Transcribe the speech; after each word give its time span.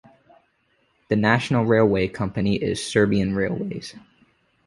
The 1.09 1.15
national 1.15 1.65
railway 1.65 2.07
company 2.07 2.55
is 2.55 2.83
Serbian 2.83 3.35
Railways. 3.35 3.93